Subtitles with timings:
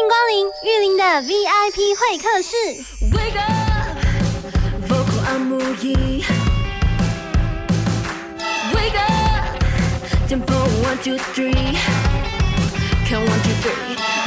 [0.00, 2.56] 欢迎光临玉林的 VIP 会客室。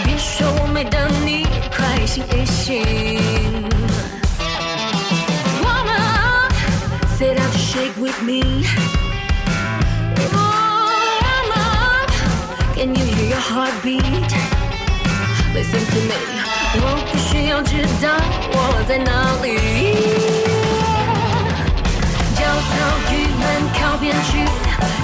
[0.05, 2.83] 别说我没等你，快醒一醒。
[5.63, 6.53] Warm up,
[7.17, 8.67] sit down to shake with me.
[10.33, 12.11] Warm up,
[12.75, 14.42] can you hear your heartbeat?
[15.63, 16.19] Listen to me，
[16.75, 17.71] 我不需要知
[18.03, 18.05] 道
[18.51, 18.55] 我
[18.85, 19.09] 在哪
[19.41, 19.47] 里。
[22.35, 22.75] 焦躁、
[23.07, 24.43] 郁闷靠边去，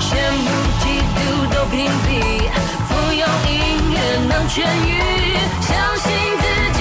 [0.04, 0.12] 羡
[0.44, 0.52] 慕、
[0.82, 0.84] 嫉
[1.16, 1.18] 妒
[1.56, 2.12] 都屏蔽，
[2.90, 3.56] 服用音
[3.94, 3.96] 乐
[4.28, 4.92] 能痊愈，
[5.64, 6.06] 相信
[6.42, 6.44] 自
[6.78, 6.79] 己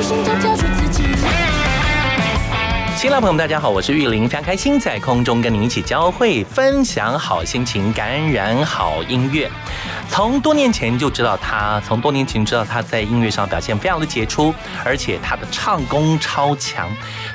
[0.00, 0.16] 新
[3.10, 9.50] 郎朋友们，大家好，我是玉林，非常开心在空中跟您一起交汇，分享好心情，感染好音乐。
[10.08, 14.54] 从多年前就知道他，从多年前知道他在音乐上表现非常的杰出，
[14.84, 16.88] 而且他的唱功超强，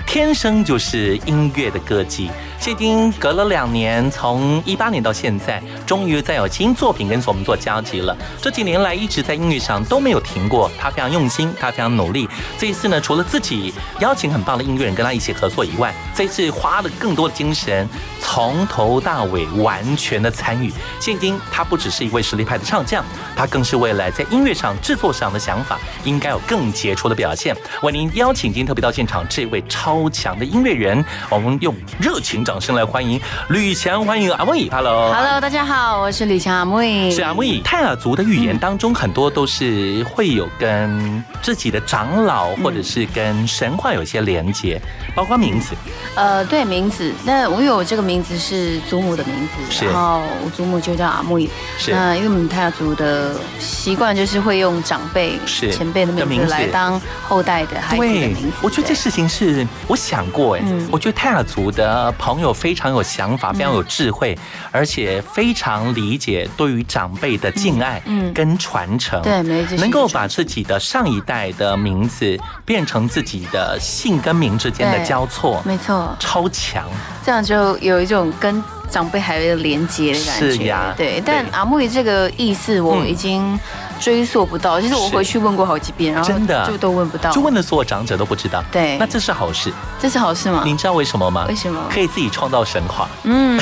[0.06, 2.30] 天生就是音乐的歌姬。
[2.60, 8.16] 现今隔了两年，从一八年到现在，终于再有新作品跟我们做交集了。
[8.42, 12.30] 这几年来一直在音乐上都没有停过，他非常用心，他非常努力。
[12.58, 17.86] 这一次呢，除了自己邀请很棒的音乐人跟他一起合作以外，这次花了更多的精神，
[18.22, 20.72] 从头到尾完全的参与。
[21.02, 22.64] 现今他不只是一位实力派的。
[22.64, 23.04] 唱将，
[23.36, 27.54] 他更是未来在音乐上、制作上的想法，应该有更杰出的表现。
[27.82, 36.82] 为您邀请今天特别到现场这位超强的音乐人，我们用热情掌声来欢迎吕强，欢迎阿木 Hello，Hello，大家好，我是吕强阿木
[37.12, 44.82] 是阿木泰尔族的语言当中，很多都是会有跟自己的长老或者是跟神话有些连接，
[45.16, 45.76] 包括名字。
[46.16, 47.12] 呃，对，名字。
[47.26, 51.40] 那我有这个名字是祖母的名字，然后我祖母就叫阿木
[51.78, 51.92] 是。
[51.92, 58.58] 那因为我们泰雅族的习惯就是会用长辈、是前辈的名字来当后代的孩子的名字。
[58.62, 64.38] 我觉得这事情是我想过哎，我觉得泰雅族的朋友非常有想法，非常有智慧，
[64.72, 68.02] 而且非常理解对于长辈的敬爱
[68.34, 69.22] 跟传承。
[69.22, 69.42] 对，
[69.78, 76.86] 能够把自己的上一代的名字变成自己的姓跟名之间的交错，没错，超强。
[77.24, 78.64] 这样就有一种跟。
[78.94, 81.20] 长辈还有连接的感觉，是呀，对。
[81.26, 83.60] 但阿木这个意思我已经
[84.00, 88.64] 追溯不到，其实我回去问过好几遍，然后真的就都问不到，就问的所有长者都不知道。
[88.72, 90.62] 对，那这是好事，这是好事吗？
[90.64, 91.46] 您知道为什么吗？
[91.50, 91.82] 为什么？
[91.92, 93.10] 可以自己创造神话。
[93.24, 93.60] 嗯，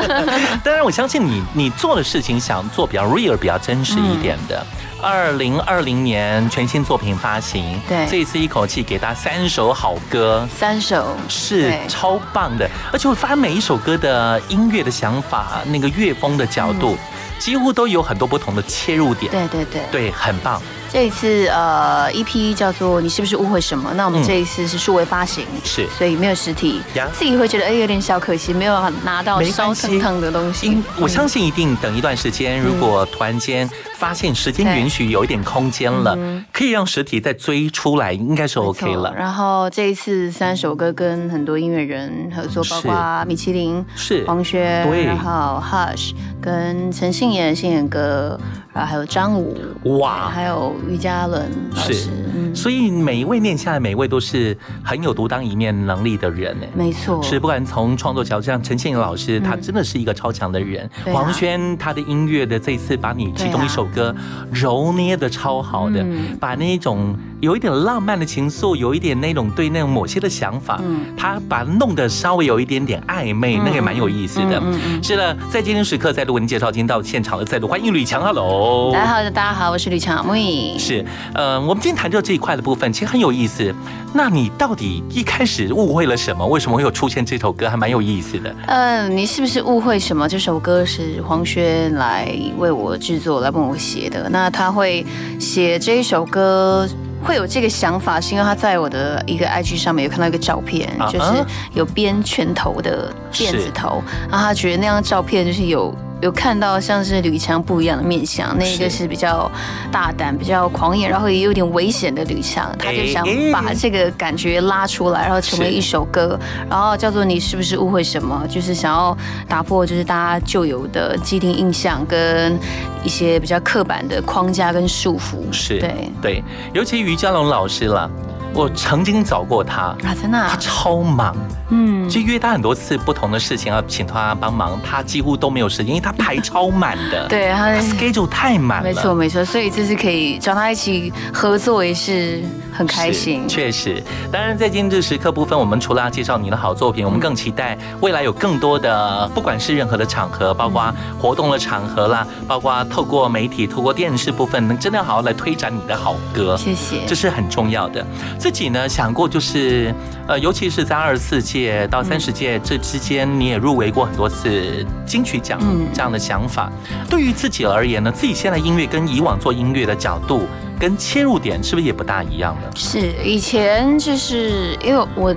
[0.62, 4.62] 当然我相信你，你做的事情想做比较 real、比较真实一点的。
[5.02, 16.96] 二零二零年全新作品发行，对，这一次一口气给他三首好歌，三首是超棒的，而且我发现每一首歌的音乐的想法，那个乐风的角度，
[17.38, 20.60] 几乎都有很多不同的切入点，对对对，对，很棒。
[20.96, 23.92] 这一次呃，EP 叫做你是不是误会什么？
[23.96, 26.80] 那我们这一次是数位发行，是，所以没有实体，
[27.12, 28.74] 自己会觉得哎有点小可惜，没有
[29.04, 30.82] 拿到烧腾腾的东西。
[30.98, 33.68] 我相信一定等一段时间，如果突然间
[33.98, 36.16] 发现时间允许，有一点空间了，
[36.50, 39.12] 可以让实体再追出来，应该是 OK 了。
[39.14, 44.24] 然后这一次三首歌跟很多音乐人合作，包括米其林、是。
[44.26, 48.40] 黄轩，然后 Hush 跟陈信妍、信妍哥。
[48.76, 49.56] 啊，还有张武
[49.98, 52.10] 哇，还有于嘉伦老师，
[52.54, 56.66] 所以每一位念下来，每一位都是很有独当一面能力的人呢。
[56.74, 60.88] 没错，是不管从创作角度，上陈倩颖老师，她真的是一个超强的人。
[61.06, 64.14] 黄轩他的音乐的这一次，把你其中一首歌
[64.52, 66.04] 揉捏的超好的，
[66.38, 74.60] 把那种有一点浪漫的情愫，有一点那种对那种某些的想法，嗯，他把弄得稍微有一点点暧昧，那个蛮有意思的。
[74.62, 80.34] 嗯嗯，是的，在今天时刻再度为您介绍，今天到现场的再度欢迎吕强，Hello，大家好，大家好，我是吕强，木
[80.76, 81.04] 是，
[81.34, 83.72] 呃，我们今天谈到这一块的部分，其实很有意思。
[84.12, 86.44] 那你到底一开始误会了什么？
[86.44, 87.68] 为什么会有出现这首歌？
[87.70, 88.52] 还蛮有意思的。
[88.66, 90.28] 嗯，你是不是误会什么？
[90.28, 92.28] 这首歌是黄轩来
[92.58, 94.28] 为我制作，来帮我写的。
[94.30, 95.06] 那他会
[95.38, 96.88] 写这一首歌。
[97.24, 105.92] 会有这个想法，是因为他在我的一个 IG 上面有看到一个照片，就是有编拳头的辫子头，然后他觉得那张照片就是有。
[106.22, 109.50] 有看到像是吕强不一样的面相，那一个是比较
[109.92, 116.38] 大胆、比较狂野，然后也有点危险的吕强，他就想把这个感觉拉出来，然后成为一首歌，
[116.70, 118.46] 然后叫做你是不是误会什么？
[118.48, 119.16] 就是想要
[119.46, 122.58] 打破就是大家旧有的既定印象跟
[123.04, 125.52] 一些比较刻板的框架跟束缚。
[125.52, 128.10] 是，对对，尤其于嘉龙老师了。
[128.56, 131.36] 我曾经找过他，真的，他超忙，
[131.68, 142.42] 嗯，就约他很多次不同的事情要请他帮忙，他几乎都没有时间，因为他排超满的， 对，他 schedule 太满了，没错没错，所以这次可以找他一起合作也是
[142.76, 144.02] 很开心，确实。
[144.30, 158.04] 当然，在今日时刻部分，我们除了要介绍你的好作品，我们更期待未来有更多的，不管是任何的场合，包括活动的场合啦，包括透过媒体、透过电视部分，能真的好好来推展你的好歌，谢谢，这是很重要的。
[158.38, 159.94] 自己呢想过就是，
[160.28, 165.58] 呃，尤其是在二十四届到三十届这之间，你也入围过很多次金曲奖，
[165.94, 166.70] 这样的想法，
[167.08, 170.46] 对于自己而言呢，自己现在音乐跟以往做音乐的角度
[170.78, 172.70] 跟切入点是不是也不大一样呢？
[172.74, 175.34] 是，以前就是因为我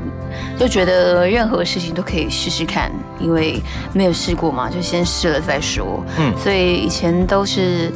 [0.57, 3.62] 就觉得任何事情都可以试试看，因为
[3.94, 6.03] 没有试过嘛，就先试了再说。
[6.18, 7.91] 嗯，所以以前都是。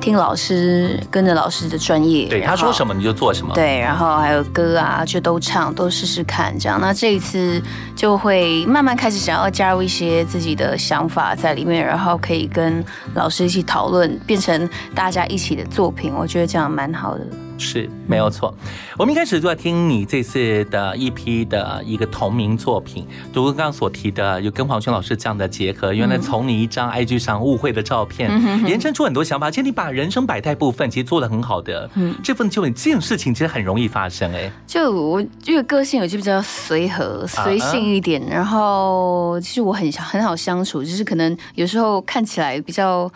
[0.00, 3.52] 听老师跟着老师的专业，对他说什么你就做什么。
[3.54, 6.80] 对，然后还有歌啊，就都唱，都试试看这样。
[6.80, 7.60] 那这一次
[7.94, 12.84] 就会慢慢开始想要加入一些自己的想法在里面，然后可以跟
[13.14, 16.12] 老师一起讨论，变成大家一起的作品。
[16.14, 17.24] 我觉得这样蛮好的。
[17.58, 18.54] 是没有错，
[18.96, 25.92] 我们一开始就在听你这次的一批的一个同名作品，如刚刚所提的，有跟黄轩老师这样的结合。
[25.92, 28.30] 原来从你一张 IG 上误会的照片，
[28.66, 29.50] 延伸出很多想法。
[29.50, 34.50] 其实你把人生百态部分其实做的很好的，嗯，这份就这件事情其实很容易发生哎。
[34.66, 43.10] 就我因为个性，我就比较随和、随性一点，然后其实我很很好相处，就是可能有时候看起来比较。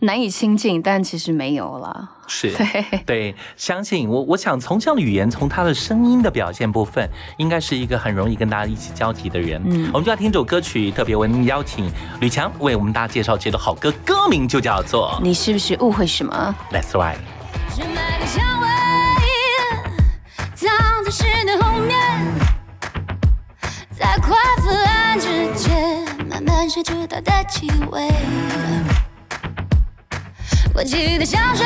[0.00, 2.10] 难以亲近，但其实没有了。
[2.26, 4.22] 是，对对，相信我。
[4.22, 7.08] 我想从这样的语言，从他的声音的表现部分，
[7.38, 9.62] 应该是一个很容易跟大家一起交集的人。
[9.66, 16.54] 嗯，我们就要听这首歌曲，特别为您邀请吕强为我们大家介绍这首好歌，歌名就叫做《你是不是误会什么》。
[16.74, 17.18] That's right。
[23.96, 28.08] 在快腐烂之间，慢慢嗅出它的气味。
[30.74, 31.64] 闻起的香水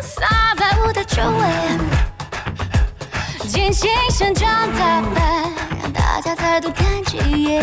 [0.00, 1.46] 洒在我的周围，
[3.46, 5.52] 精心盛装打扮，
[5.82, 7.62] 让大家再多看几眼。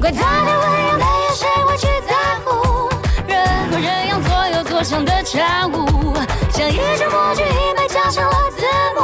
[0.00, 2.14] 怪他的温柔，没有谁会去在
[2.46, 2.88] 乎。
[3.28, 3.38] 人
[3.70, 6.14] 和人样左右左上的产物，
[6.50, 8.64] 像一张默剧，已被加上了字
[8.96, 9.02] 幕。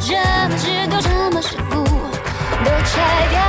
[0.00, 0.14] 什
[0.48, 1.84] 么制度，什么师傅，
[2.64, 3.40] 都拆掉，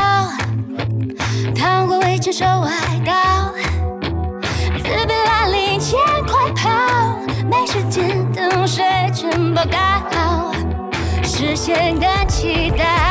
[1.65, 2.69] 当我未接受外
[3.03, 3.51] 道
[4.77, 5.97] 自别来临前
[6.27, 6.69] 快跑
[7.49, 8.83] 没时间等谁
[9.15, 10.53] 城堡盖好
[11.23, 13.04] 实现感期待。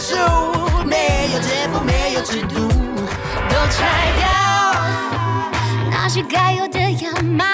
[0.00, 0.16] 树，
[0.86, 2.66] 没有节奏，没有制度，
[3.50, 4.26] 都拆掉。
[5.90, 7.44] 那些该有的样貌，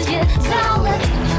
[0.00, 1.31] 瑕的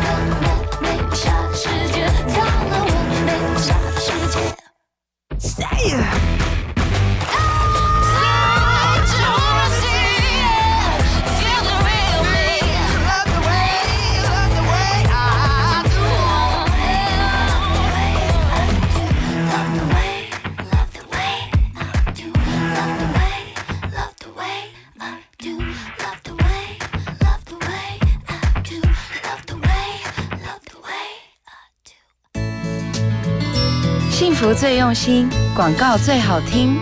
[34.83, 36.77] 用心，广告最好听。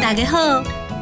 [0.00, 0.38] 大家好，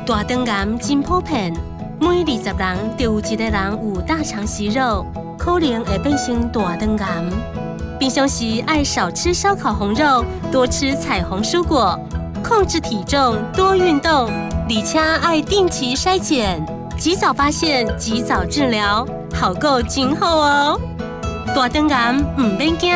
[0.07, 1.53] 大肠癌真普遍，
[2.01, 5.05] 每二十人就有一个人有大肠息肉，
[5.37, 7.25] 可能会变成大肠癌。
[8.01, 12.01] 平常时爱少吃烧烤红肉，多吃彩虹蔬果，
[12.43, 16.65] 控制体重，多运动，而且爱定期筛检，
[16.97, 20.81] 及早发现，及早治疗，好过今后哦。
[21.55, 22.91] 大肠癌唔免惊。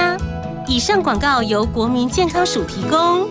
[0.68, 3.26] 以上广告由国民健康署提供。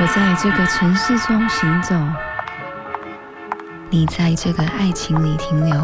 [0.00, 1.94] 我在这个城市中行走，
[3.90, 5.74] 你在这个爱情里停留。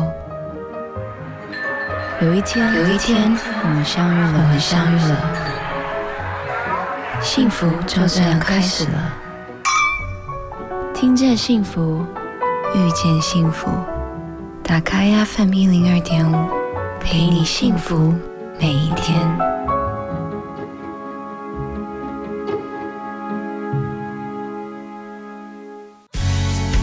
[2.22, 5.16] 有一天，有一天，我们相遇了，我们相遇了，
[7.20, 9.12] 幸福就这样开始了。
[10.94, 12.02] 听见幸福，
[12.74, 13.68] 遇见幸福，
[14.64, 16.57] 打开 FM 一零二点五。
[17.00, 18.12] 陪你幸福
[18.60, 19.16] 每一天。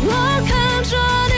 [0.02, 0.12] 我
[0.48, 0.98] 看着
[1.30, 1.34] 你，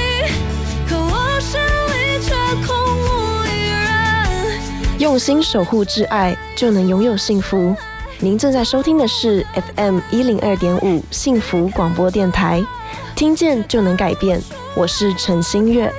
[0.87, 2.33] 可我心里却
[2.65, 4.99] 空无一人。
[4.99, 7.75] 用心守护挚爱，就能拥有幸福。
[8.19, 12.63] 您正在收听的是 FM 一零二点五幸福广播电台，
[13.15, 14.41] 听见就能改变。
[14.75, 15.93] 我是陈新月。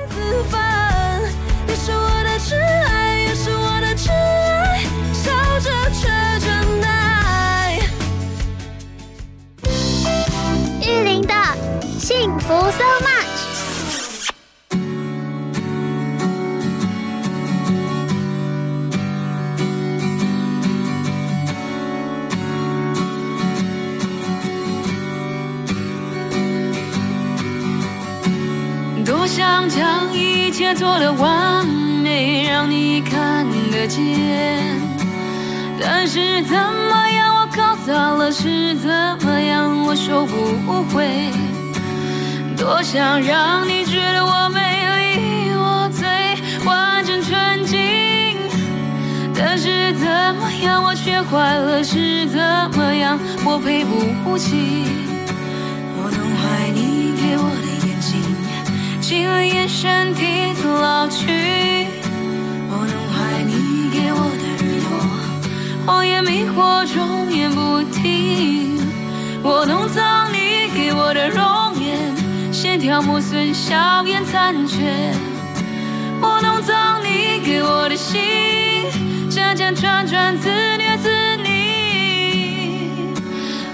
[79.69, 81.09] 辗转转，自虐自
[81.43, 81.47] 溺。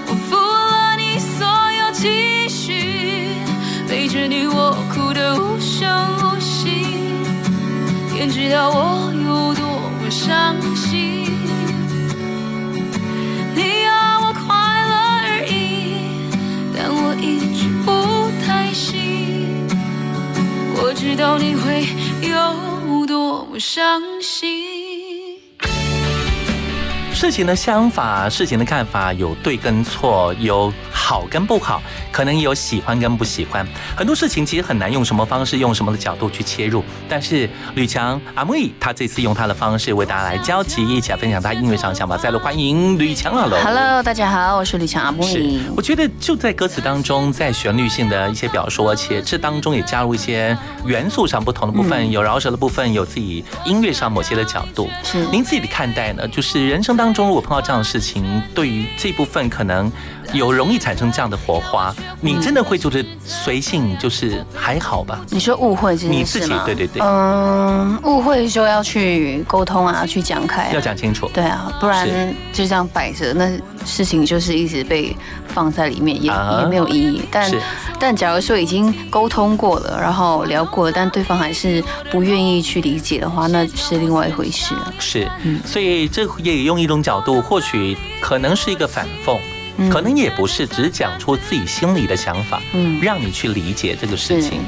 [0.07, 3.29] 我负了你所有期许，
[3.87, 5.87] 背着你我哭得无声
[6.17, 6.83] 无息。
[8.13, 9.63] 天知道我有多
[10.01, 11.31] 么伤心。
[13.55, 14.53] 你要我快
[14.89, 15.95] 乐而已，
[16.75, 17.93] 但我一直不。
[20.77, 21.87] 我知道你会
[22.21, 24.64] 有多么伤心。
[27.25, 30.71] 事情的想法，事情的看法有对跟错，有
[31.05, 33.63] 好跟不好，可能有喜欢跟不喜欢。
[33.95, 36.83] 很多事情其实很难用什么方式，用什么的角度去切入。
[37.07, 42.17] 但是吕强阿木伊他这次用他的方式为大家来交集，一起来分享他音乐上想法。
[42.17, 43.63] 再度欢迎吕强阿龙。
[43.63, 45.61] Hello，大家好，我是吕强阿木伊。
[45.77, 50.57] 我觉得就在歌词当中，在旋律性的一些表述，而且这当中也加入一些
[50.87, 54.89] 元素上不同的部分，有饶舌的部分，有自己音乐上某些的角度。
[55.03, 56.27] 是您自己的看待呢？
[56.27, 57.05] 就是人生当。
[57.05, 59.91] 当中如果碰到这样的事情，对于这部分可能
[60.33, 65.21] 有容易产生这样的火花，你真的会就是随性，就是还好吧？
[65.29, 66.63] 你说误会这件事吗？
[66.65, 71.29] 对对对，嗯，误会就要去沟通啊，去讲开，要讲清楚。
[71.33, 72.07] 对啊，不然
[72.51, 73.49] 就这样摆着，那
[73.85, 75.15] 事情就是一直被
[75.47, 77.21] 放在里面，也也没有意义。
[77.31, 77.51] 但
[77.99, 84.75] 但假如说已经沟通过了，然后聊过了，但对方还是不愿意去理解的话，那是另外一回事。
[84.99, 89.37] 是，嗯，所以这也用一种角度，或许可能是一个反讽。
[89.91, 94.61] 可能也不是，只是讲出自己心里的想法，嗯，让你去理解这个事情。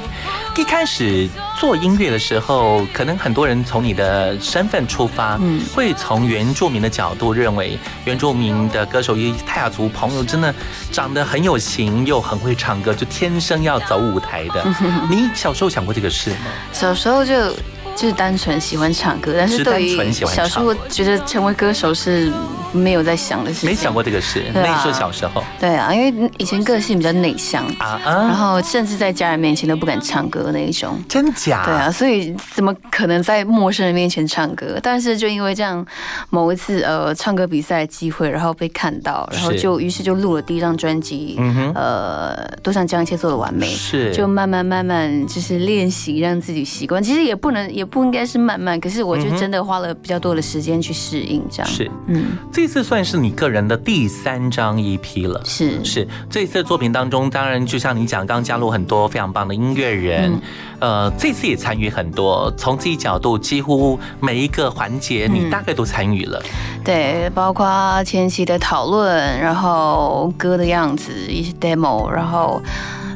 [0.58, 10.54] 一开始做音乐的时候，可能很多人从你的身份出发，嗯，会从原住民的角度认为原住民的歌手，以泰雅族朋友真的
[10.92, 14.66] 长得很有型，又很会唱歌，就天生要走舞台的。
[15.10, 16.38] 你小时候想过这个事吗？
[16.72, 17.34] 小时候就。
[17.98, 22.32] 就是单纯喜欢唱歌，但是对于小时候觉得成为歌手是
[22.72, 24.44] 没有在想的事情，没想过这个事。
[24.54, 30.98] 那时候小时候，对啊，因为以前个性比较内向啊，然后甚至在家人面前都不敢唱歌那一种。
[31.10, 31.66] 真假？
[31.66, 34.80] 对啊，所以怎么可能在陌生人面前唱歌？
[34.82, 35.86] 但是就因为这样，
[36.30, 41.40] 某一次呃唱歌比赛机会，然后被看到，然后就于是就录了第一张专辑，
[41.74, 47.02] 呃，都想将一切做的完美，是就慢慢慢慢就是练习，让自己习惯。
[47.02, 47.88] 其实也不能也。
[47.88, 55.86] 不应该是慢慢，可是我就真的花了比较多的时间去适应，这样是，嗯，这次算是你个人的第三张 EP 了，是。
[55.86, 60.42] 是，这次作品当中，当然就像你讲，刚加入很多非常棒的音乐人，
[60.80, 66.42] 呃，这次也参与很多，从自己角度，几乎每一个环节你大概都参与了，
[66.84, 72.60] 对，包括前期的讨论，然后歌的样子，一些 demo，然后。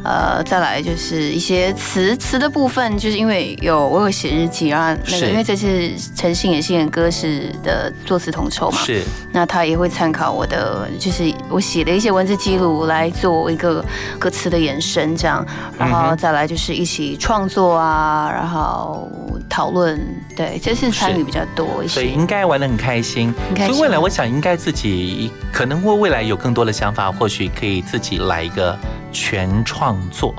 [0.03, 13.85] 呃，再来就是一些词词的部分，就是因为有我有写日记，然后那个因为这是陈信也信歌是的作词统筹嘛，是，那他也会参考我的，就是我写的一些文字记录来做一个
[14.17, 15.45] 歌词的延伸，这样，
[15.77, 19.07] 然后再来就是一起创作啊，然后
[19.47, 19.99] 讨论，
[20.35, 28.75] 对，这次参与比较多一些，所以应该玩的很开心，所以未来我想应该自己可能会未来有更多的想法，或许可以自己来一个。
[29.11, 30.33] 全创作，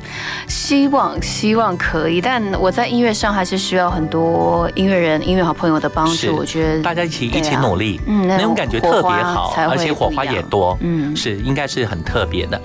[0.48, 6.34] 希望希望可以，但我在音乐上还是需要很多音乐人、音乐好朋友的帮助。
[6.36, 12.60] 我觉得大家一起一起努力，嗯，那种感觉特别好，而且火花也多，嗯，是应该是很特别的。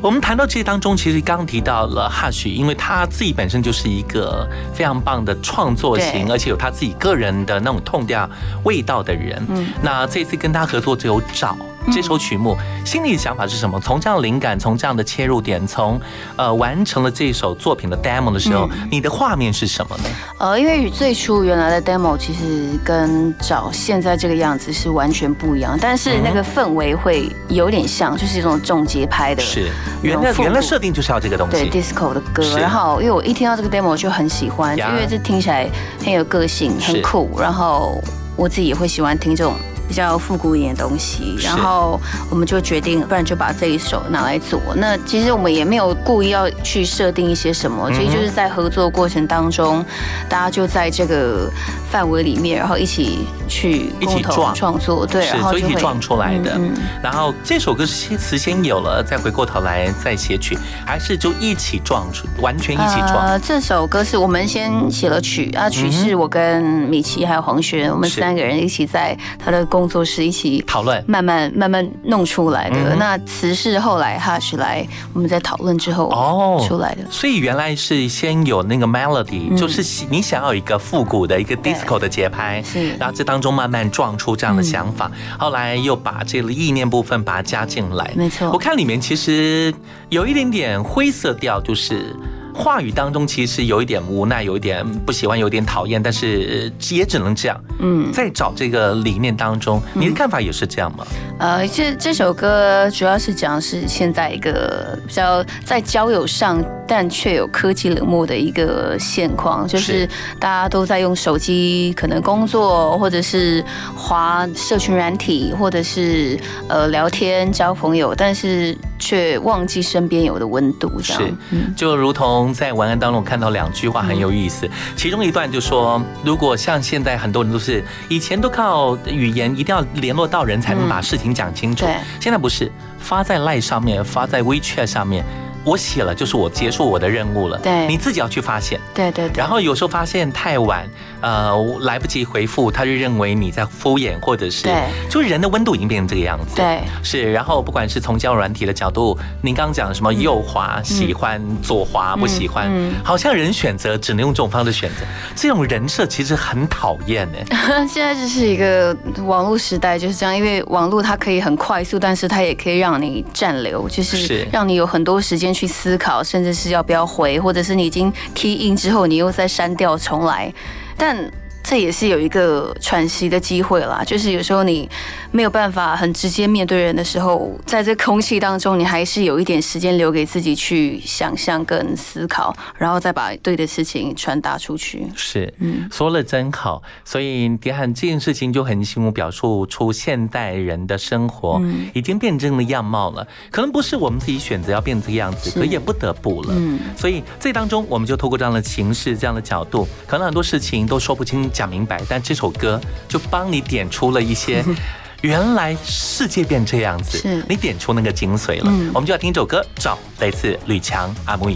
[0.00, 8.28] 我们谈到这些当中，其实刚刚提到了哈许，因为他自己本身就是一个非常棒的创作型，而且有他自己个人的那种痛调
[8.64, 9.44] 味道的人。
[9.48, 11.56] 嗯，那这次跟他合作只有找。
[11.92, 13.80] 这首曲目，心里的想法是什么？
[13.80, 16.00] 从这样的灵感，从这样的切入点，从
[16.36, 20.04] 呃完成了这首作品的 demo 的时候，你的画面是什么呢？
[20.38, 29.42] 呃，因为最初原来的 demo 其实跟找现在这个样子是完全不一样，但是那个氛围会有点像，就是一种重节拍的。
[29.42, 29.70] 是，
[30.02, 31.68] 原来原来设定就是要这个东西。
[31.68, 32.58] 对，disco 的歌。
[32.58, 35.68] 然后因为我一听到这个 demo 就很喜欢，因为这听起来
[36.04, 37.30] 很有个性，很酷。
[37.40, 38.00] 然后
[38.36, 39.54] 我自己也会喜欢听这种。
[39.90, 42.00] 比较复古一点的东西，然后
[42.30, 44.60] 我们就决定，不然就把这一首拿来做。
[44.76, 49.84] 那其实我们也没有故意要去设定一些什么，其实就是在合作过程当中，
[50.28, 51.50] 大家就在这个
[51.90, 56.56] 范围里面，然后一起去一起创创作，对，然后一起撞出来的。
[57.02, 63.16] 然后这首歌是词先有了，再回过头来再写曲，还是就一起撞出，完全一起撞？
[63.16, 72.94] 呃，这首歌是我们先写了曲，啊，曲是我跟米奇还有黄轩，我们三个人一起在他的工作室一起讨论，慢慢慢慢弄出来的。
[72.96, 77.04] 那词是后来 Hush 来我们在讨论之后哦出来的。
[77.10, 82.90] 所以原来是先有那个 melody，就是你想要一个复古的一个 disco 的节拍，是。
[82.98, 88.12] 然后这当中慢慢撞出这样的想法，后来又把这个意念部分把它加进来。
[88.14, 89.72] 没错，我看里面其实
[90.10, 92.14] 有一点点灰色调，就是。
[92.60, 97.58] 话语当中其实有一点无奈，有一点不喜欢，有点讨厌，但是也只能这样。
[97.78, 101.06] 嗯，在找这个理念当中，你的看法也是这样吗？
[101.38, 110.06] 呃，这这首歌主要是讲是现在一个比较在交友上，但却有科技冷漠的一个现况，就是
[110.38, 113.64] 大家都在用手机，可能工作或者是
[113.96, 121.00] 划社群软体，或者是呃聊天交朋友，但是却忘记身边有的温度。
[121.02, 121.38] 这样，
[121.74, 131.34] 就如同在文案当中看到两句话很有意思，其中一段就说，如果像现在很多人都是以前都靠语言，一定要联络到人才能把事情。
[131.34, 131.86] 讲清楚，
[132.20, 135.24] 现在不是发在赖上面，发在 WeChat 上面，
[135.64, 137.58] 我写了，就是我结束我的任务了。
[137.58, 138.80] 对，你自己要去发现。
[138.94, 139.38] 对对对。
[139.38, 140.88] 然后有时候发现太晚，
[141.20, 146.56] 呃，来不及回复，他就认为你在敷衍，或者是，对，就是人的温度已经变成这个样子。
[146.56, 147.30] 对，是。
[147.32, 152.70] 然后不管是从交友软体的角度，您刚刚讲什么右滑喜欢，左滑不喜欢，
[153.04, 155.04] 好像人选择只能用这种方式选择，
[155.36, 157.38] 这种人设其实很讨厌呢。
[157.86, 170.52] 现在就是一个网络时代，就是这样，因为网络它可以很快速，但是它也可以让你占留，就是让你有很多时间去思考，甚至是要不要回，或者是你已经 key in 之后，你又再删掉重来，
[170.96, 171.30] 但。
[171.70, 174.90] 这也是有一个喘息的机会啦，就是有时候你
[175.30, 185.06] 没有办法很直接面对人的时候，在这空气当中，你还是有一点时间留给自己去想象跟思考，然后再把对的事情传达出去。
[185.14, 186.82] 是，嗯，说了真好。
[187.04, 191.62] 所以迪汉这件事情就很醒目表述出现代人的生活
[191.94, 196.48] 已经变成了样貌了，可能不是我们自己选择要变这个样子，可也不得不了。
[196.50, 201.48] 嗯，所以这当中我们就透过这样的形式、这样的角度，可能很多事情都说不清。
[201.60, 204.64] 讲明白，但这首歌就帮你点出了一些，
[205.20, 207.44] 原来世界变这样子，是。
[207.46, 208.72] 你点出那个精髓了。
[208.94, 211.50] 我们就要听一首歌，找来自吕强阿木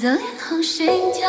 [0.00, 1.28] 的脸红心跳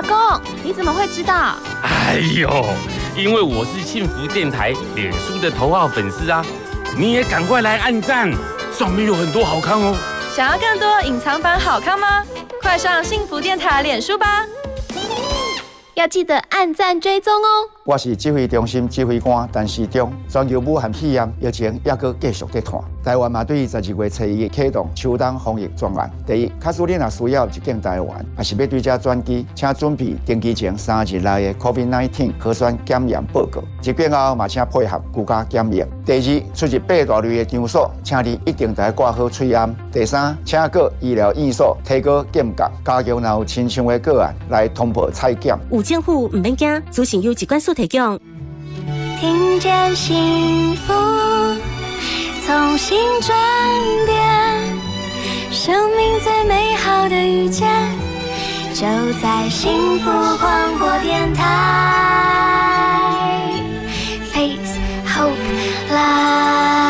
[0.00, 1.54] 哎，阿公，你怎么会知道？
[1.82, 2.66] 哎呦，
[3.14, 6.42] 因为我是幸福电台脸书的头号粉丝啊！
[6.96, 8.32] 你也赶快来按赞，
[8.72, 9.94] 上面有很多好看哦。
[10.34, 12.24] 想要更多隐藏版好看吗？
[12.62, 14.46] 快上幸福电台脸书吧！
[15.94, 17.48] 要记得按赞追踪哦。
[17.84, 22.78] 我是指挥中心指挥官陈时中，全球武汉肺炎疫情也搁继续在传。
[23.02, 26.10] 台湾嘛，对于十二月初一启动秋冬防疫专案。
[26.26, 33.62] 第一，假使你若需要入境台湾，也是要对这转机，请准备登机前三日内的 COVID-19 核酸检验报告。
[33.82, 35.82] 入境后嘛，请配合居家检疫。
[36.04, 39.74] 第二，出入八大类的场所，请你一定得挂好嘴安。
[39.90, 45.58] 第三，请各医疗院所提高检格，加强若有亲像的个案来通报采检。
[45.70, 48.18] 有政府唔免惊，资讯由机关所提供。
[49.20, 50.92] 听见幸福，
[52.44, 53.36] 从心转
[54.06, 54.18] 变，
[55.52, 57.68] 生命最美好的遇见，
[58.74, 58.80] 就
[59.22, 61.44] 在幸福广播电台。
[64.32, 65.36] Face Hope
[65.92, 66.89] Live。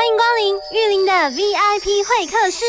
[0.00, 2.64] 欢迎光临玉林的 VIP 会客室。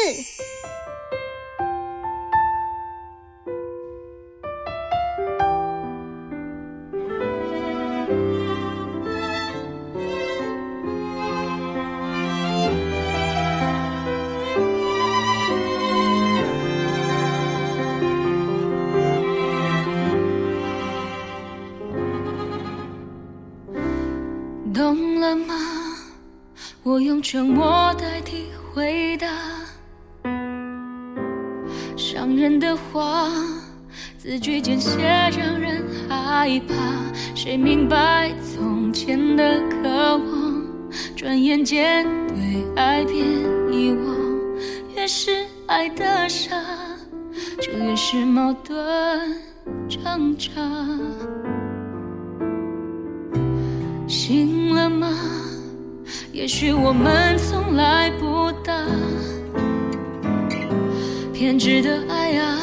[26.91, 29.25] 我用沉默代替回答，
[31.95, 33.31] 伤人的话，
[34.17, 36.75] 字句间写让人害怕。
[37.33, 40.65] 谁明白从前的渴望，
[41.15, 43.25] 转眼间对爱变
[43.71, 44.13] 遗忘。
[44.93, 46.61] 越是爱的傻，
[47.61, 48.77] 就越是矛盾
[49.87, 50.51] 挣扎。
[54.09, 55.07] 醒了吗？
[56.33, 58.73] 也许我们从来不大，
[61.33, 62.57] 偏执的爱啊，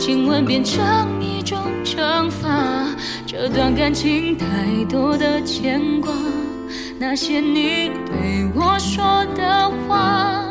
[0.00, 0.82] 亲吻变成
[1.22, 2.48] 一种惩罚。
[3.26, 4.46] 这段感情太
[4.88, 6.10] 多的牵挂，
[6.98, 9.04] 那些你对我说
[9.36, 10.42] 的话，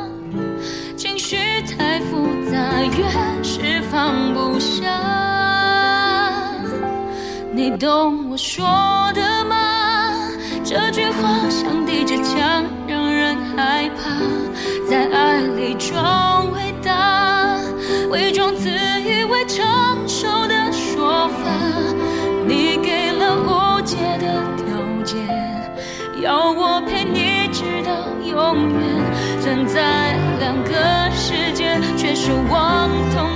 [0.96, 2.56] 情绪太复杂，
[2.96, 4.88] 越是放不下。
[7.52, 8.66] 你懂我说
[9.16, 9.22] 的
[14.94, 17.58] 在爱里装伟大，
[18.12, 19.66] 伪装自以为成
[20.08, 21.50] 熟的说法。
[22.46, 25.18] 你给了无解的条件，
[26.22, 27.92] 要我陪你直到
[28.24, 29.42] 永远。
[29.42, 33.33] 存在两个世界，却是望同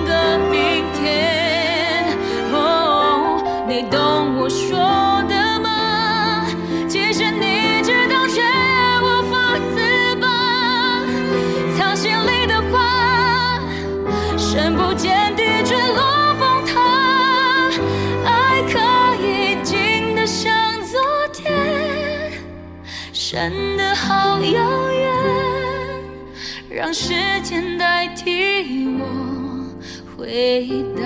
[23.40, 25.12] 真的好遥远，
[26.72, 29.06] 让时间代替我
[30.18, 31.04] 回答。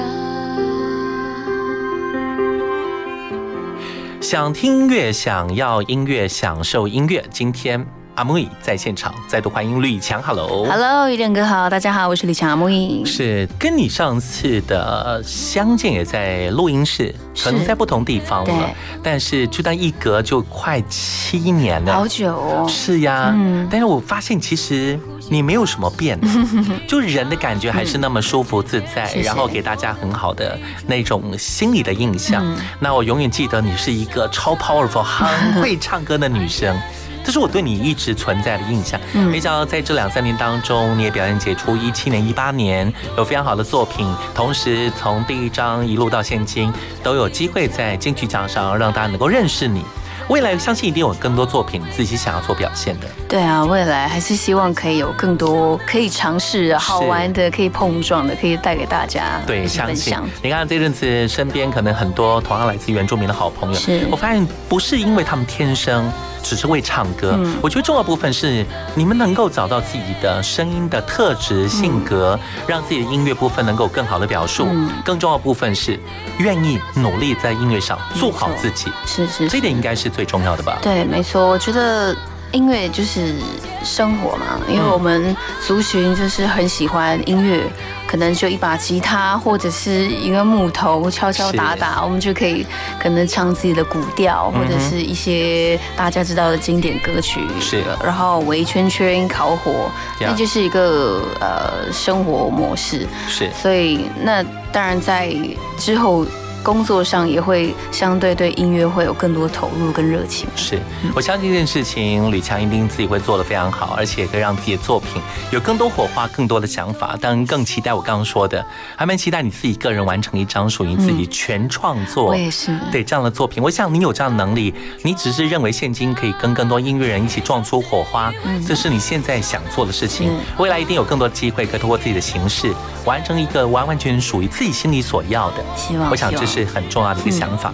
[4.21, 7.21] 想听音乐，想要音乐，享受音乐。
[7.29, 12.69] 今天阿木易在现场，再度欢迎吕强，Hello，Hello，一点哥好，大家好，我是吕强阿木。
[12.69, 18.69] 易是跟你上次的相见也在录音室，可能在不同地方了，
[19.01, 26.19] 但是就在一隔就快七年了，好久哦，是呀，嗯，但是我发现其实你没有什么变，
[26.85, 32.43] 就人的感觉还是那么舒服自在，然后给大家很好的那种心理的印象。
[32.77, 36.75] 那我永远记得你是一个超 powerful、很会唱歌的女生。
[37.23, 38.99] 这是我对你一直存在的印象。
[39.13, 41.75] 嗯没想到在这两三年当中，你也表现杰出。
[41.75, 44.05] 一七年、一八年有非常好的作品，
[44.35, 49.83] 同时从第一章一路到现今，都有机会在金曲奖上让大家能够认识你。
[50.27, 53.07] 未来相信一定有更多作品自己想要做表现的。
[53.27, 59.41] 对啊，未来还是希望可以有更多可以尝试、好玩的、可以碰撞的，可以带给大家。
[59.45, 60.15] 对，相信。
[60.41, 63.79] 你看这阵子身边可能很多同样来自原住民的好朋友，
[64.09, 66.09] 我发现不是因为他们天生。
[66.43, 74.67] 只是会唱歌，我觉得重要部分是你们能够找到自己的声音的特质、性格，让自己的音乐部分能够更好的表述。
[75.05, 75.99] 更重要部分是
[76.39, 80.77] 愿意努力在音乐上做好自己，是是，这点应该是最重要的吧？
[80.81, 82.15] 对，没错，我觉得。
[82.51, 83.35] 音乐就是
[83.83, 85.35] 生活嘛，因为我们
[85.65, 87.63] 族群就是很喜欢音乐，
[88.07, 92.65] 可能就一把吉他或者是一个木头敲敲打打，我们就可以
[92.99, 97.39] 可能唱自己的古调，或者是一些大家知道的经典歌曲。
[97.59, 103.07] 是的，然后围圈圈烤火，那就是一个呃生活模式。
[103.27, 105.35] 是，所以那当然在
[105.77, 106.25] 之后。
[106.63, 110.47] 工作上也会相对对音乐会有更多投入跟热情。
[110.55, 110.79] 是
[111.15, 115.21] 我相信这件事情，吕强一定自己会做得非常好，而且可以让自己的作品
[115.51, 117.17] 有更多火花、更多的想法。
[117.19, 118.63] 当然，更期待我刚刚说的，
[118.95, 122.25] 还蛮期待你自己个人完成一张属于自己全创作。
[122.25, 122.77] 我也是。
[122.91, 128.31] 对这样的作品，我想你有这样的能力，你只是认为现今可以跟更多音乐人一起撞出火花，
[128.67, 130.29] 这是你现在想做的事情。
[130.57, 135.63] 未来一定有更多机会，可以通过自己的形式，完成一个完完全全属于自己心里所要的。
[135.75, 136.09] 希望。
[136.11, 136.50] 我想这是。
[136.51, 137.73] 是很重要的一个想法。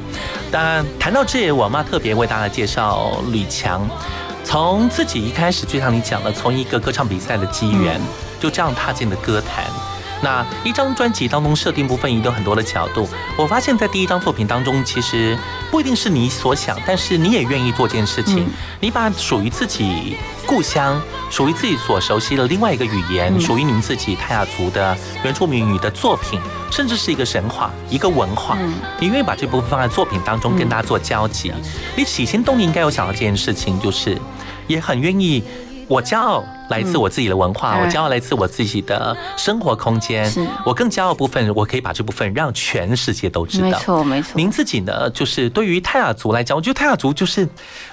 [0.52, 3.82] 当然，谈到这，我妈特别为大家介绍吕强。
[4.44, 8.00] 从自己一开始，就像你讲的，从一个歌唱比赛的机缘，
[8.40, 9.66] 就这样踏进了歌坛。
[10.22, 13.08] 那一张专辑当中设定部分也有很多的角度。
[13.38, 15.38] 我发现，在第一张作品当中，其实
[15.70, 18.48] 不一定是你所想，但是你也愿意做这件事情。
[18.80, 26.40] 你把属于自己故乡、属于自己所熟悉的另外一个语言、属于你们自己泰雅族的原住民语的作品，
[26.72, 28.58] 甚至是一个神话、一个文化，
[29.00, 31.52] 你愿意把这部分放在作品当中跟大家做交集。
[31.96, 34.18] 你起心动念应该有想到这件事情，就是
[34.68, 35.44] 也很愿意。
[35.88, 40.32] 我骄傲来自我自己的文化，我骄傲来自我自己的生活空间。
[40.66, 43.66] 我更骄傲部分，我可以把这部分让全世界都知道。
[43.66, 44.32] 没错，没错。
[44.36, 45.10] 您自己呢？
[45.12, 47.48] 就是对于泰雅族来讲，我觉得泰雅族就是，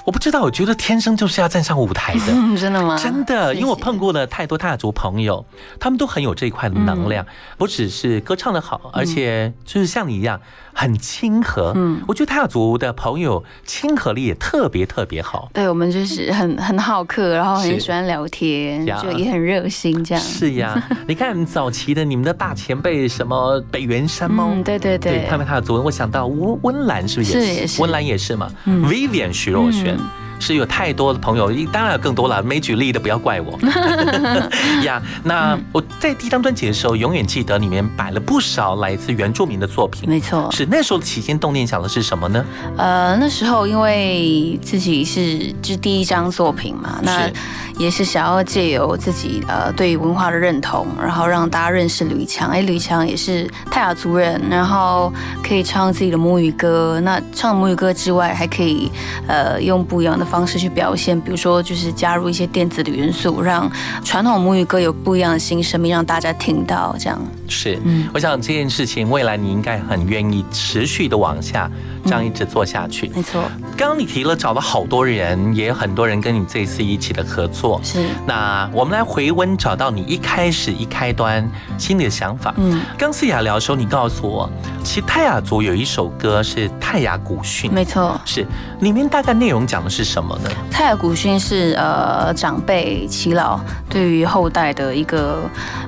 [0.05, 2.27] 我不知道，我觉得天生就是要站上舞台的。
[2.59, 2.99] 真的吗？
[2.99, 5.45] 真的，因为我碰过了太多泰雅族朋友，
[5.79, 7.25] 他们都很有这一块的能量，
[7.57, 10.41] 不只是歌唱的好，而且就是像你一样。
[10.77, 15.49] 很亲和，嗯，我觉得泰雅族的朋友亲和力也特别特别好。
[15.55, 18.64] 对，我们就是很很好客，然后很喜欢聊天，
[19.03, 20.23] 就也很热心这样。
[20.23, 27.81] 是呀， 你看早期的你们的大前辈，什么北原山猫，对对对，他们他的作文，我想到温温岚是不是也是？
[27.83, 29.97] 温岚也是嘛，Vivian 徐若瑄。
[30.45, 33.59] 是有太多的朋友，当然有更多了，没举例的不要怪我
[34.85, 35.01] 呀。
[35.23, 40.07] 那我在第一张专辑的时候，永远记得里面摆了不少来自原住民的作品。
[40.07, 42.45] 没错，是那时候的起心动念想的是什么呢？
[42.77, 47.31] 呃，那时候因为自己是就第一张作品嘛，那
[47.79, 52.51] 也是想要借由自己呃对文化的认同，然后让大家认识吕强。
[52.51, 55.11] 哎，吕强也是泰雅族人，然后
[55.43, 57.01] 可以唱自己的母语歌。
[57.01, 58.93] 那唱母语歌之外，还可以
[59.27, 60.34] 呃用不一样的。
[60.35, 63.71] 方式去表现，比如说就是加入一些电子的元素，让
[64.05, 66.97] 传统母语歌有不一样的新生命，让大家听到。
[66.99, 67.17] 这样
[67.49, 71.69] 是，嗯，我想这件事情未来你应该很愿意持续的往下
[72.05, 73.11] 这样一直做下去。
[73.15, 73.43] 没错，
[73.77, 77.81] 刚刚你提了找了好多人，也有很多人跟你这一次一起的合作。
[77.83, 81.45] 是，那我们来回温，找到你一开始一开端
[81.77, 82.55] 心里的想法。
[82.57, 84.49] 嗯，刚思雅聊的时候，你告诉我，
[84.85, 87.73] 其实泰雅族有一首歌是泰雅古训。
[87.73, 88.47] 没错，是
[88.81, 90.05] 里面大概内容讲的是。
[90.05, 90.51] 什么呢？
[90.71, 95.39] 泰雅古训是呃长辈耆老对于后代的一个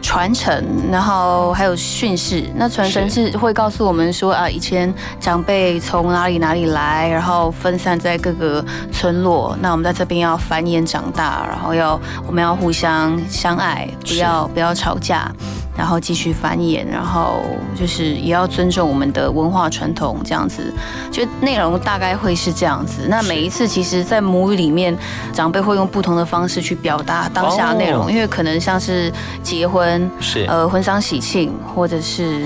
[0.00, 2.44] 传承，然后还有训示。
[2.54, 9.56] 那传神是会告诉我们说啊，以前长辈从哪里哪里来，然后分散在各个村落。
[9.60, 15.30] 那我们在这边要繁衍长大，然后要我们要互相相爱，不要不要吵架。
[15.76, 20.72] 然后继续繁衍，然后就是也要尊重我们的文化传统，这样子，
[21.10, 23.06] 就内容大概会是这样子。
[23.08, 24.96] 那每一次其实，在母语里面，
[25.32, 29.12] 长辈会用不同的方式去表达当下内容，因为可能像是
[29.42, 30.46] 结婚，是。
[30.48, 32.42] 呃婚丧喜庆，或者是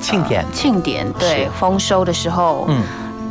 [0.00, 2.82] 庆典，庆典对丰收的时候，嗯。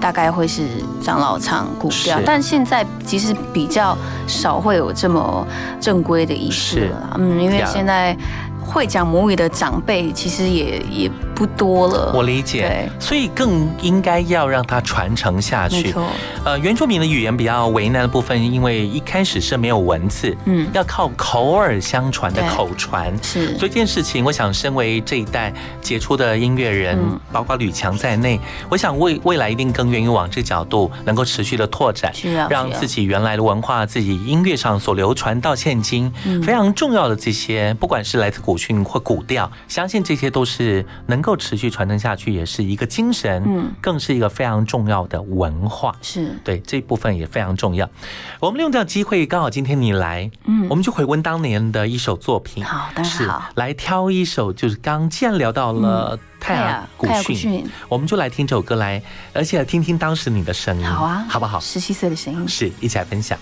[0.02, 0.64] 大概会是
[1.00, 5.46] 长老唱古调，但现在其实比较少会有这么
[5.80, 7.18] 正规的仪式了。
[7.20, 8.18] 嗯，因为现在
[8.72, 11.12] 会讲母语的长辈其实也也。
[11.42, 15.92] 不多了，我理解，所以更应该要让它传承下去。
[16.46, 23.12] 呃，原住民的语言比较为难的部分，因为一开始是没有文字，嗯，要靠口耳相传的口传。
[23.24, 26.96] 是，所以这件事情，我想身为这一代杰出的音乐人，
[27.32, 28.40] 包括吕强在内，
[28.70, 32.14] 我想未未来一定更愿意往这角度能够持续的拓展，
[32.52, 36.12] 让自己原来的文化、自己音乐上所流传到现今
[36.44, 41.31] 非常重要的这些，不管是来自古训或古调，相信这些都是能够。
[41.36, 47.90] 持续传承下去也是一个精神，嗯，更是一个非常重要的文化，是对这一部分也非常重要。
[48.40, 59.02] 我们利用这样机会，刚好今天你来，嗯，我们就回温当年的一首作品，好，当然好，来挑一首，就是刚既然聊到了泰雅古训，我们就来听这首歌来，
[59.34, 61.60] 而且听听当时你的声音，好啊，好不好？
[61.60, 63.38] 十七岁的声音，是一起来分享。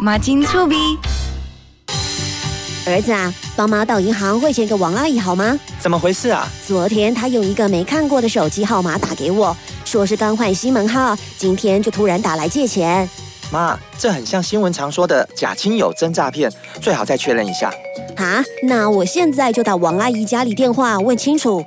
[0.00, 0.76] 马金粗逼，
[2.86, 5.58] 儿子啊，帮妈到银行汇钱给王阿姨好吗？
[5.78, 6.48] 怎么回事啊？
[6.66, 9.54] 昨天她用一个没看过的手机号码打给我，
[9.84, 13.06] 说是刚换新门号，今天就突然打来借钱。
[13.52, 16.50] 妈，这很像新闻常说的假亲友真诈骗，
[16.80, 17.70] 最好再确认一下。
[18.16, 21.62] 啊，那我现在就打王阿姨家里电话问清楚。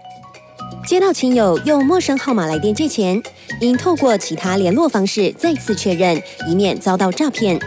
[0.86, 3.22] 接到亲友用陌生号码来电借钱，
[3.62, 7.60] 应透过其他联络方式再次确认，以免遭到诈骗。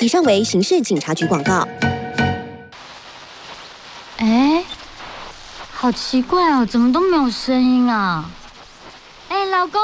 [0.00, 1.66] 以上为刑事警察局广告。
[4.16, 4.64] 哎，
[5.70, 8.28] 好奇怪哦，怎么都没有声音啊？
[9.28, 9.80] 哎，老公，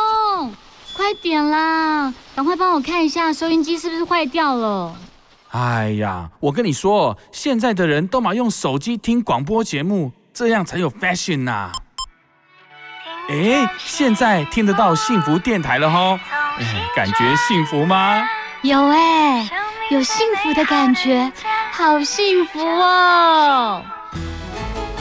[0.97, 4.97] 快点啦，赶快帮我看一下收音机是不是坏掉了。
[5.51, 11.70] 哎呀，我跟你说，现在的人都嘛用手机听广播节目，这样才有 fashion 呐。
[13.29, 16.18] 哎，现在听得到幸福电台了哈，
[16.59, 16.64] 哎，
[16.97, 18.26] 感觉幸福吗？
[18.62, 19.47] 有哎，
[19.91, 21.31] 有幸福的感觉，
[21.70, 23.83] 好幸福哦！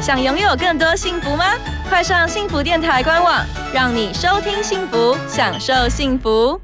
[0.01, 1.45] 想拥有更多幸福吗？
[1.87, 6.59] 快上幸福电台官网，让你收听幸福，享受幸福。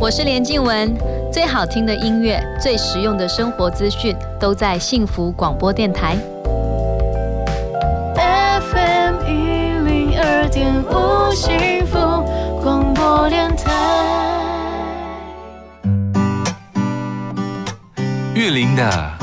[0.00, 0.92] 我是连静文，
[1.32, 6.16] 最好听的音乐，最实用的生活资讯，都在幸福广播电台。
[11.32, 11.98] 幸福
[12.62, 13.70] 广播电台，
[18.34, 19.17] 玉林的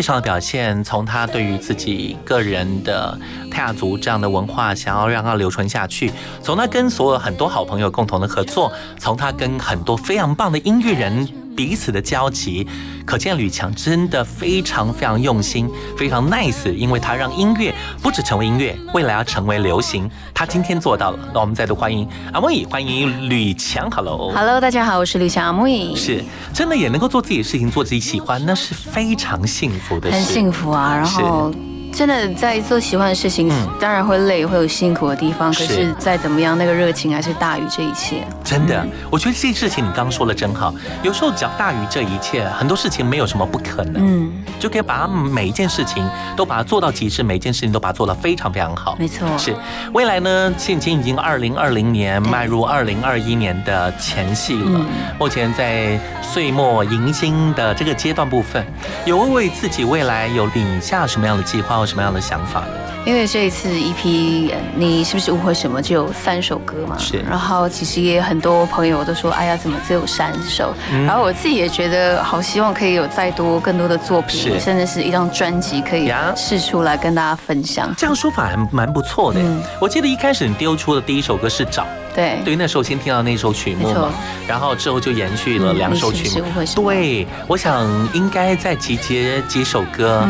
[0.00, 3.18] 上的表现，从他对于自己个人的
[3.50, 6.10] 泰雅族这样的文化，想要让它留存下去；
[6.42, 11.28] 从他跟所有很多好朋友共同的合作，从他跟很多非常棒的音乐人
[11.58, 12.64] 彼此的交集，
[13.04, 21.18] 可见吕强真的非常非常用心，非常 nice，因为他让音乐不止成为音乐，未来要成为流行，他今天做到了。
[21.34, 26.22] 那我们再度欢迎阿木欢迎吕强，Hello，Hello，大家好，我是吕强阿木是
[26.54, 31.52] 真的也能够做自己的事情，做自己喜欢，那是非常幸福的事，很幸福啊，然后。
[31.98, 35.52] 真的在做喜欢的事情，当然会累，会有辛苦的地方。
[35.52, 38.24] 可是再怎么样，那个热情还是大于这一切。
[38.44, 40.72] 真的，我觉得这件事情你刚刚说的真好。
[41.02, 43.94] 有时候只要大于这一切，很多事情没有什么不可能。
[43.96, 48.94] 嗯，就可以把每一件事情都把它做到极致，每一件事情都把它做得非常非常好。
[48.96, 49.52] 没错，是
[49.92, 50.54] 未来呢？
[50.56, 54.86] 现今已经二零二零年迈入二零二一年的前戏了。
[55.18, 58.64] 目前在岁末迎新的这个阶段部分，
[59.04, 61.87] 有为自己未来有领下什么样的计划？
[61.88, 62.66] 什么样的想法呢？
[63.06, 65.80] 因为这一次 EP，你是不是误会什么？
[65.80, 66.96] 就有三首歌嘛。
[66.98, 67.18] 是。
[67.28, 70.74] 然后其实也很多朋友都说，哎呀，怎么只有三首？
[71.06, 77.94] 然后我自己也觉得，好希望可以有再多更多的作品，甚至是一张专辑可以试出来跟大家分享。
[77.96, 79.40] 这样说法还蛮不错的。
[79.80, 81.86] 我记得一开始你丢出的第一首歌是找。
[82.14, 82.38] 对。
[82.44, 84.12] 对，那时候先听到那首曲目嘛，
[84.46, 86.44] 然后之后就延续了两首曲目。
[86.74, 90.28] 对，我想应该再集结几首歌，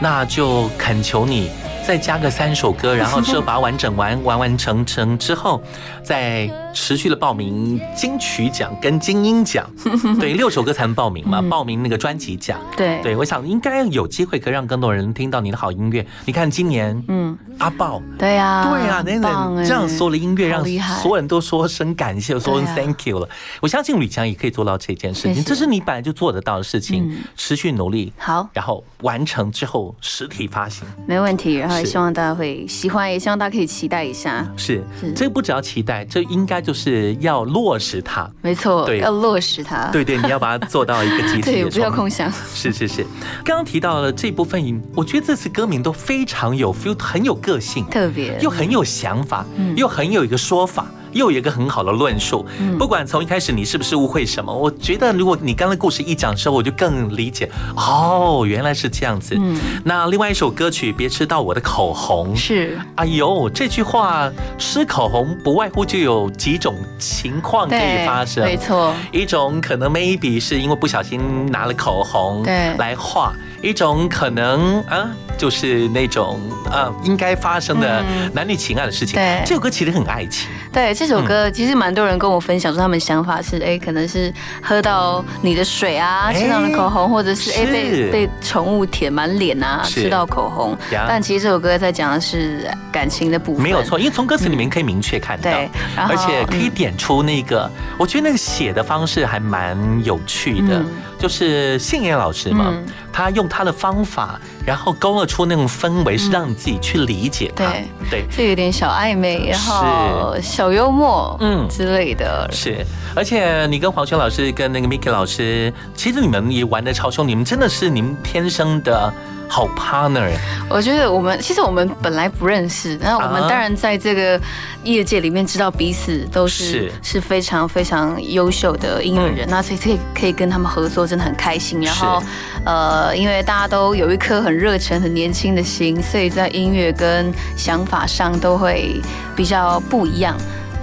[0.00, 1.50] 那就恳求你。
[1.86, 5.62] 再加个三首歌，然后之后把它完整完完完成成之后，
[6.02, 9.64] 再持续的报名金曲奖跟金鹰奖，
[10.18, 12.58] 对，六首歌才能报名嘛，报名那个专辑奖。
[12.76, 16.04] 对，对我想应该有机会可以让更多人听到你的好音乐。
[16.24, 20.64] 你看今年，嗯，阿豹，对呀，对呀，那那这样所有的音乐让
[21.00, 23.28] 所有人都说声感谢，说声 thank you 了。
[23.60, 31.75] 我相信吕强也可以做到这件事情，这是你本来就做得到的事情，持续努力，好，然后完成之后实体发行，没问题，然后。
[31.84, 34.46] 希望大家会喜欢，也希望大家可以期待一下。
[34.56, 34.82] 是，
[35.14, 38.30] 这不只要期待，这应该就是要落实它。
[38.42, 39.88] 没错，对，要落实它。
[39.92, 41.52] 对对，你要把它做到一个极致。
[41.52, 42.32] 对，不要空想。
[42.54, 43.04] 是是是，
[43.44, 49.44] 刚刚提到了这部分，我觉得这次歌名都非常有 feel，很有个性，特别又很有想法，
[49.76, 50.86] 又很有一个说法。
[51.16, 52.46] 又有一个很好的论述，
[52.78, 59.36] 不管从一开始你是不是误会什么，我觉得如果你刚才故事一讲之后，我就更理解哦，原来是这样子。
[59.84, 72.74] 那另外一首歌曲《别吃到我的口红》是，哎呦，这句话吃口红不外乎就有几种情况可以发生，没错，一种可能 maybe 是因为不小心拿了口红对。
[72.76, 75.10] 来画，一种可能啊。
[75.36, 79.14] 就是那种呃，应该发生的男女情爱的事情。
[79.14, 80.48] 对，这首歌其实很爱情。
[80.72, 84.32] 对，这首歌其实蛮多人跟我分享说，他们想法是，哎，可能是
[84.62, 90.76] 喝到你的水啊，吃到的口红，或者是哎被被宠物舔满脸啊，吃到口红。
[90.90, 93.62] 但其实这首歌在讲的是感情的部分。
[93.62, 95.50] 没有错，因为从歌词里面可以明确看到，
[95.96, 100.82] 而且可以点出那个，我觉得那个写的方式还蛮有趣的。
[101.18, 102.74] 就是信言老师嘛，
[103.16, 107.64] 他用他的方法，然后勾勒出那种氛围，是让你自己去理解他。
[107.64, 112.46] 对对，这有点小暧昧，然后小幽默，嗯之类的。
[112.52, 119.10] 是，而且你跟黄轩老师跟那个 Miki 老师，其实你们也玩的超凶，你们真的是你们天生的。
[119.48, 120.30] 好 partner，
[120.68, 124.40] 我觉得我们其实我们本来不认识，那我们当然在这个
[124.82, 131.80] 业界里面知道彼此都是是非常非常优秀的音乐人，那所以可以可以跟他们合作，真的很开心。
[131.80, 132.22] 然后
[132.64, 139.00] 呃，因为大家都有一颗很热忱、很年轻的心，所以在音乐跟想法上都会
[139.34, 140.36] 比较不一样。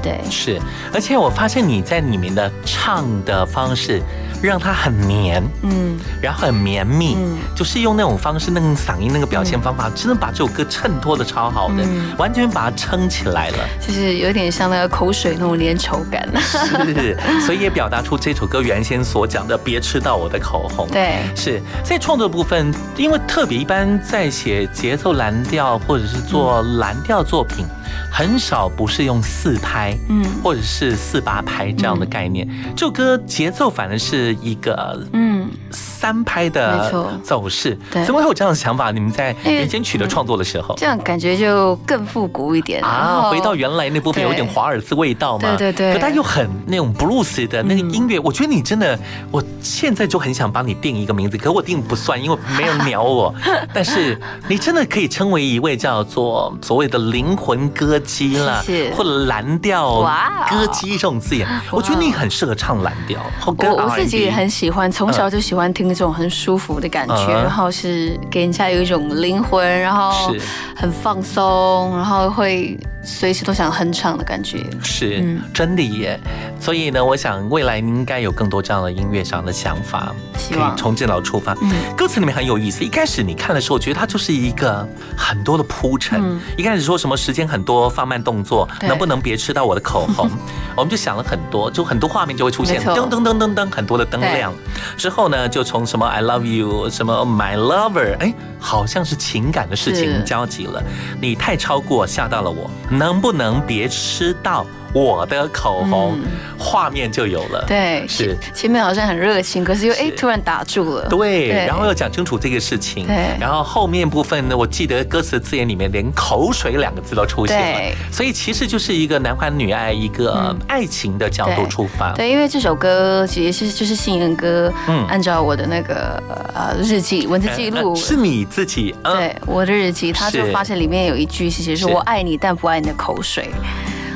[0.03, 0.61] 对，是，
[0.93, 4.01] 而且我发现你在里面的唱的方式。
[4.43, 11.85] 让它很黏，嗯，然后很绵密，嗯，就是用那种方式，那种嗓音，那个表现方法，真的把这首歌衬托的超好的，
[12.17, 20.89] 完全把它撑起来了，就是有点像那个口水那种粘稠感，是，所以也 表达出这首歌原先所讲的“别吃到我的口红”。
[20.91, 27.65] 对，是在创作部分，因为特别一般在写节奏蓝调或者是做蓝调作品。
[28.11, 32.47] 很少不是用四拍，嗯，或者是四八拍这样的概念。
[32.75, 35.49] 这首歌节奏反而是一个，嗯。
[35.71, 36.91] 三拍的
[37.23, 38.91] 走势，怎么会有这样的想法？
[38.91, 42.83] 你们在人间曲的创作的时候，这样感觉就更复古一点。
[42.83, 45.71] 啊，回到原来那部分有点华尔兹味道嘛，对。
[45.71, 48.19] 对对，可它又很那种 blues 的那个音乐。
[48.19, 48.99] 我觉得你真的，
[49.31, 53.33] 我现在就很想帮你定一个名字，可我定不算，因为没人鸟我。
[53.73, 58.61] 但是你真的可以称为一位叫做所谓的灵魂歌姬了，
[58.93, 60.01] 或者蓝调
[60.49, 61.47] 歌姬这种字眼。
[61.71, 65.83] 我觉得你很适合唱蓝调，我我自己也很喜欢，从小就喜欢听。
[65.93, 70.33] 这种很舒服的感觉，然后是给人家有一种灵魂，然后
[70.75, 72.75] 很放松，然后会。
[73.03, 76.19] 随时都想哼唱的感觉，是真的耶。
[76.59, 80.15] 所以呢，我想未来应该有更多这样的音乐上的想法，
[80.49, 81.53] 可以从这老出发。
[81.97, 84.87] 歌词里面很有意思，一开始你看的时候，我觉得它就是一个
[85.17, 86.39] 很多的铺陈。
[86.57, 90.29] 一开始说什么时间很多，放慢动作，能不能别吃到我的口红？
[90.75, 94.53] 我们就想了很多，就很多画面就会出现，噔噔噔噔噔，很多的灯亮。
[94.95, 100.81] 之后呢，就从什么 I love you，什么 My lover，哎，好像是情感的事情交集了。
[101.19, 102.71] 你太超过，吓到了我。
[102.97, 104.65] 能不能别吃到？
[104.93, 106.19] 我的口红，
[106.57, 107.63] 画面就有了。
[107.67, 111.07] 对，是前面好像很热情，可是又哎突然打住了。
[111.09, 113.07] 对，然后要讲清楚这个事情。
[113.07, 117.95] 对，然后后面部分呢，我记得歌词字眼里面连口水两个字都出现了。
[118.11, 122.13] 所以其实就是一个男欢女爱，一个爱情的角度出发。
[122.13, 126.21] 对，因为这首歌其实是就是信任歌，嗯，按照我的那个
[126.53, 133.49] 呃日记文字记录，是你自己，对我的日记，他就发现里面有一句其实是我爱你，但不爱你的口水。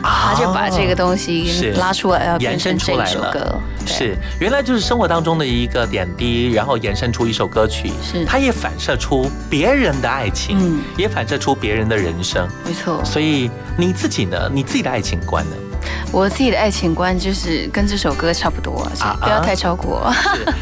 [0.08, 3.62] 他就把这个东西拉出来，要延伸出来了。
[3.86, 7.92] 是，原来就是生活当中的一个点滴，然后延伸出一首歌曲。
[8.02, 12.48] 是，它也反射出别人的爱情，嗯，也反射出别人的人生。
[12.66, 13.04] 没错。
[13.04, 14.50] 所以你自己呢？
[14.54, 15.56] 你自己的爱情观呢？
[16.12, 18.90] 我自己的爱情观就是跟这首歌差不多，
[19.22, 20.12] 不要太超过。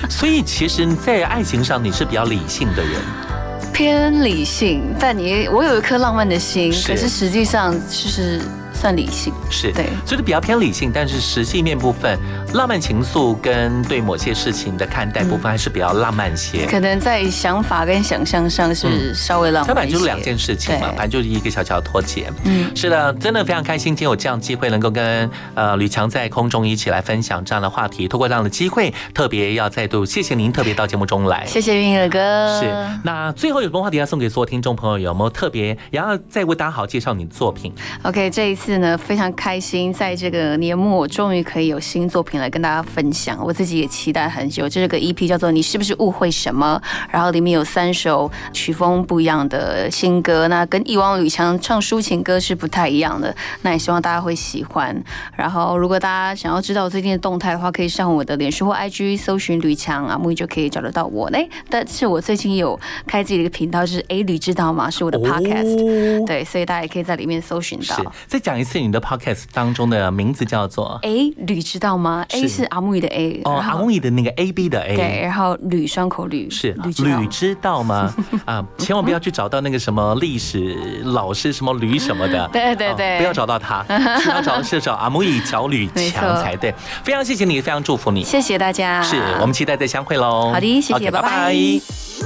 [0.09, 3.01] 所以其实，在爱情上你是比较理性的人，
[3.73, 4.83] 偏理性。
[4.99, 8.41] 但你，我有一颗浪漫的心，可是实际上就是。
[8.85, 12.19] 算理性是对，所以比较偏理性，但是实际面部分，
[12.53, 16.67] 浪漫情愫跟对某些事情的看待部分还是比较浪漫些。
[16.67, 19.93] 可能在想法跟想象上是稍微浪漫一些。
[19.93, 22.31] 就是两件事情嘛，反正就是一个小小的脱节。
[22.43, 28.07] 嗯，是的，真的非常开心，今天有这样机会能够跟呃吕强在空中一起来分享这样的话题。
[28.07, 31.43] 通过这样的机会，特别要再度谢谢您，特别到节目中来。
[31.47, 32.61] 谢谢云儿哥。
[32.61, 32.71] 是，
[33.03, 34.99] 那最后有什么话题要送给所有听众朋友？
[34.99, 37.73] 有没有特别也要再为大家好介绍你的作品
[38.03, 38.74] ？OK，这一次。
[38.79, 43.37] 呢，非常开心，在这个年末终于可以有新作品来跟大家分享。
[43.43, 44.67] 我自己也期待很久。
[44.67, 50.47] 这个 EP 叫做《你是不是误会什么》，然后里面有三首曲风不一样的新歌。
[50.49, 53.33] 那跟以往吕强唱抒情歌是不太一样的。
[53.61, 54.95] 那也希望大家会喜欢。
[55.35, 61.49] 然后，如果大家想要知道我最近的动态的话，可以上我的脸书或 IG 搜寻吕强啊，木鱼就可以找得到我嘞。
[61.69, 64.89] 但是我最近有开自己的一个频道，就是 A 吕知道吗？
[64.91, 68.13] 是我的 Podcast，对，所以大家也可以在里面搜寻到。
[68.27, 68.64] 再讲一。
[68.65, 78.13] 次你的 podcast 当中的名字叫做 A 吕知道吗？A 是阿木易的 A 哦，阿木易的那个 A B 的 A 对，然后吕双口吕是吕知道吗？
[78.45, 83.85] 啊，千万不要去找到那个什么历史老师什么吕什么的， 对对对，不要找到他，
[84.29, 86.73] 要找是找阿木易找吕强才对。
[87.03, 90.51] 非常谢谢你，非常祝福你，谢谢大家，是我们期待再相会喽。
[90.51, 92.24] 好的，谢谢，拜拜。